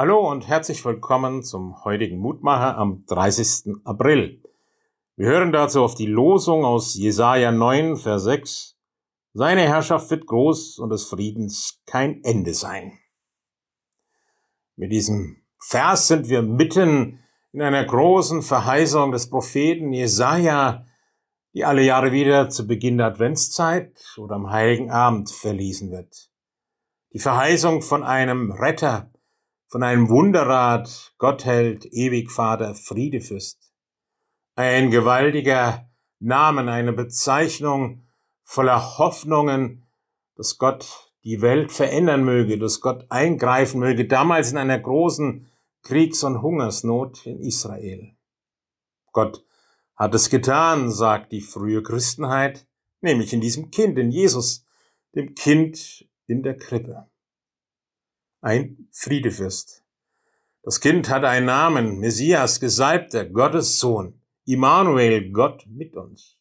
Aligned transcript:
Hallo 0.00 0.30
und 0.30 0.46
herzlich 0.46 0.84
willkommen 0.84 1.42
zum 1.42 1.84
heutigen 1.84 2.20
Mutmacher 2.20 2.78
am 2.78 3.04
30. 3.06 3.82
April. 3.82 4.40
Wir 5.16 5.26
hören 5.26 5.50
dazu 5.50 5.82
auf 5.82 5.96
die 5.96 6.06
Losung 6.06 6.64
aus 6.64 6.94
Jesaja 6.94 7.50
9, 7.50 7.96
Vers 7.96 8.22
6. 8.22 8.76
Seine 9.32 9.62
Herrschaft 9.62 10.08
wird 10.12 10.26
groß 10.26 10.78
und 10.78 10.90
des 10.90 11.06
Friedens 11.06 11.82
kein 11.84 12.22
Ende 12.22 12.54
sein. 12.54 12.96
Mit 14.76 14.92
diesem 14.92 15.42
Vers 15.58 16.06
sind 16.06 16.28
wir 16.28 16.42
mitten 16.42 17.18
in 17.50 17.60
einer 17.60 17.84
großen 17.84 18.42
Verheißung 18.42 19.10
des 19.10 19.28
Propheten 19.28 19.92
Jesaja, 19.92 20.86
die 21.54 21.64
alle 21.64 21.82
Jahre 21.82 22.12
wieder 22.12 22.50
zu 22.50 22.68
Beginn 22.68 22.98
der 22.98 23.08
Adventszeit 23.08 23.98
oder 24.16 24.36
am 24.36 24.48
Heiligen 24.48 24.92
Abend 24.92 25.28
verlesen 25.28 25.90
wird. 25.90 26.30
Die 27.12 27.18
Verheißung 27.18 27.82
von 27.82 28.04
einem 28.04 28.52
Retter, 28.52 29.10
von 29.68 29.82
einem 29.82 30.08
Wunderrat, 30.08 31.12
Gottheld, 31.18 31.84
Ewigvater, 31.92 32.74
Friedefürst. 32.74 33.70
Ein 34.56 34.90
gewaltiger 34.90 35.90
Namen, 36.20 36.70
eine 36.70 36.94
Bezeichnung 36.94 38.06
voller 38.42 38.98
Hoffnungen, 38.98 39.86
dass 40.36 40.56
Gott 40.56 41.12
die 41.22 41.42
Welt 41.42 41.70
verändern 41.70 42.24
möge, 42.24 42.58
dass 42.58 42.80
Gott 42.80 43.04
eingreifen 43.10 43.80
möge, 43.80 44.06
damals 44.06 44.50
in 44.50 44.56
einer 44.56 44.78
großen 44.78 45.46
Kriegs- 45.82 46.24
und 46.24 46.40
Hungersnot 46.40 47.26
in 47.26 47.38
Israel. 47.38 48.16
Gott 49.12 49.44
hat 49.96 50.14
es 50.14 50.30
getan, 50.30 50.90
sagt 50.90 51.30
die 51.32 51.42
frühe 51.42 51.82
Christenheit, 51.82 52.66
nämlich 53.02 53.34
in 53.34 53.42
diesem 53.42 53.70
Kind, 53.70 53.98
in 53.98 54.10
Jesus, 54.10 54.64
dem 55.14 55.34
Kind 55.34 56.08
in 56.26 56.42
der 56.42 56.56
Krippe 56.56 57.06
ein 58.40 58.88
Friedefürst. 58.92 59.84
Das 60.62 60.80
Kind 60.80 61.08
hatte 61.08 61.28
einen 61.28 61.46
Namen, 61.46 61.98
Messias, 61.98 62.60
Gesalbter, 62.60 63.24
Gottes 63.24 63.78
Sohn, 63.78 64.20
Immanuel, 64.44 65.30
Gott 65.30 65.64
mit 65.66 65.96
uns. 65.96 66.36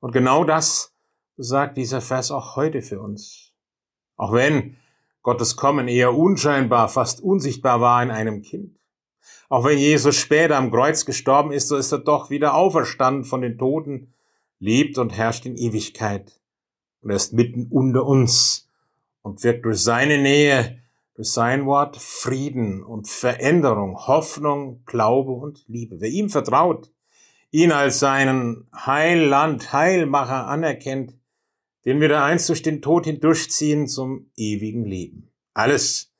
Und 0.00 0.12
genau 0.12 0.44
das 0.44 0.94
sagt 1.36 1.76
dieser 1.76 2.00
Vers 2.00 2.30
auch 2.30 2.56
heute 2.56 2.82
für 2.82 3.00
uns. 3.00 3.52
Auch 4.16 4.32
wenn 4.32 4.76
Gottes 5.22 5.56
Kommen 5.56 5.88
eher 5.88 6.14
unscheinbar, 6.14 6.88
fast 6.88 7.20
unsichtbar 7.20 7.80
war 7.80 8.02
in 8.02 8.10
einem 8.10 8.42
Kind. 8.42 8.78
Auch 9.48 9.64
wenn 9.64 9.78
Jesus 9.78 10.16
später 10.16 10.56
am 10.56 10.70
Kreuz 10.70 11.04
gestorben 11.04 11.52
ist, 11.52 11.68
so 11.68 11.76
ist 11.76 11.92
er 11.92 11.98
doch 11.98 12.30
wieder 12.30 12.54
auferstanden 12.54 13.24
von 13.24 13.40
den 13.40 13.58
Toten, 13.58 14.14
lebt 14.58 14.98
und 14.98 15.10
herrscht 15.10 15.46
in 15.46 15.56
Ewigkeit. 15.56 16.40
Und 17.00 17.10
er 17.10 17.16
ist 17.16 17.32
mitten 17.32 17.66
unter 17.70 18.04
uns 18.04 18.61
und 19.22 19.42
wirkt 19.44 19.64
durch 19.64 19.78
seine 19.78 20.18
Nähe, 20.18 20.78
durch 21.14 21.30
sein 21.30 21.66
Wort 21.66 21.96
Frieden 21.96 22.82
und 22.82 23.08
Veränderung, 23.08 23.96
Hoffnung, 24.06 24.82
Glaube 24.86 25.32
und 25.32 25.64
Liebe. 25.68 26.00
Wer 26.00 26.10
ihm 26.10 26.28
vertraut, 26.28 26.90
ihn 27.50 27.72
als 27.72 27.98
seinen 28.00 28.68
Heilland, 28.74 29.72
Heilmacher 29.72 30.46
anerkennt, 30.46 31.14
den 31.84 32.00
wir 32.00 32.08
da 32.08 32.24
einst 32.24 32.48
durch 32.48 32.62
den 32.62 32.80
Tod 32.80 33.04
hindurchziehen 33.04 33.88
zum 33.88 34.30
ewigen 34.36 34.84
Leben. 34.84 35.30
Alles 35.54 36.12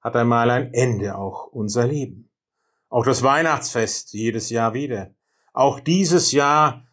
hat 0.00 0.16
einmal 0.16 0.50
ein 0.50 0.72
Ende, 0.72 1.16
auch 1.16 1.46
unser 1.46 1.86
Leben. 1.86 2.30
Auch 2.88 3.04
das 3.04 3.22
Weihnachtsfest 3.22 4.12
jedes 4.12 4.50
Jahr 4.50 4.74
wieder. 4.74 5.14
Auch 5.52 5.80
dieses 5.80 6.32
Jahr 6.32 6.86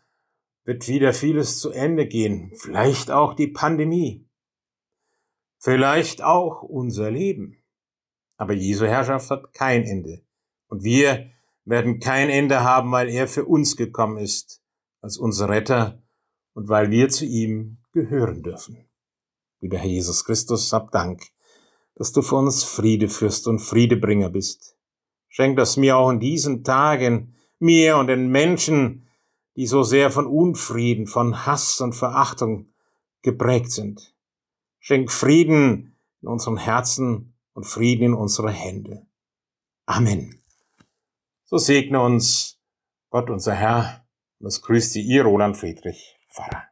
wird 0.66 0.88
wieder 0.88 1.14
vieles 1.14 1.60
zu 1.60 1.72
Ende 1.72 2.08
gehen. 2.08 2.52
Vielleicht 2.56 3.10
auch 3.10 3.34
die 3.34 3.48
Pandemie 3.48 4.27
vielleicht 5.60 6.24
auch 6.24 6.64
unser 6.64 7.12
Leben. 7.12 7.58
Aber 8.38 8.54
Jesu 8.54 8.86
Herrschaft 8.86 9.30
hat 9.32 9.54
kein 9.54 9.84
Ende. 9.84 10.22
Und 10.68 10.84
wir 10.84 11.32
werden 11.66 12.00
kein 12.00 12.30
Ende 12.30 12.64
haben, 12.64 12.92
weil 12.92 13.10
er 13.10 13.28
für 13.28 13.46
uns 13.46 13.76
gekommen 13.76 14.18
ist, 14.18 14.62
als 15.02 15.18
unser 15.18 15.50
Retter 15.50 16.02
und 16.54 16.70
weil 16.70 16.92
wir 16.92 17.10
zu 17.10 17.26
ihm 17.26 17.78
gehören 17.92 18.44
dürfen. 18.44 18.88
Lieber 19.60 19.78
Herr 19.78 19.90
Jesus 19.90 20.24
Christus, 20.24 20.72
hab 20.72 20.92
Dank, 20.92 21.24
dass 21.96 22.12
du 22.12 22.22
für 22.22 22.36
uns 22.36 22.64
Friedefürst 22.64 23.48
und 23.48 23.60
Friedebringer 23.60 24.30
bist. 24.30 24.78
Schenk 25.30 25.58
das 25.58 25.78
mir 25.78 25.98
auch 25.98 26.10
in 26.10 26.20
diesen 26.20 26.64
Tagen, 26.64 27.36
mir 27.60 27.98
und 27.98 28.08
den 28.08 28.30
Menschen, 28.30 29.08
die 29.56 29.66
so 29.66 29.84
sehr 29.84 30.12
von 30.12 30.28
Unfrieden, 30.28 31.08
von 31.08 31.46
Hass 31.46 31.82
und 31.82 31.94
Verachtung 31.94 32.72
geprägt 33.24 33.72
sind. 33.72 34.16
Schenk 34.88 35.12
Frieden 35.12 35.98
in 36.22 36.30
unserem 36.30 36.56
Herzen 36.56 37.38
und 37.52 37.66
Frieden 37.66 38.06
in 38.06 38.14
unsere 38.14 38.52
Hände. 38.52 39.06
Amen. 39.86 40.42
So 41.44 41.58
segne 41.58 42.02
uns 42.02 42.62
Gott 43.10 43.30
unser 43.30 43.54
Herr 43.54 44.08
und 44.40 44.48
es 44.48 44.62
grüßt 44.62 44.94
Sie 44.94 45.02
Ihr 45.02 45.24
Roland 45.24 45.58
Friedrich 45.58 46.18
Pfarrer. 46.30 46.70